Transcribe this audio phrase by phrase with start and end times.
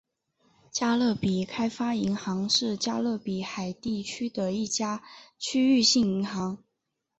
[0.71, 5.03] 加勒比开发银行是加勒比海地区的一家
[5.37, 6.57] 区域性银行。